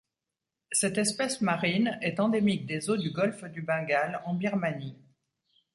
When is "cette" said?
0.71-0.97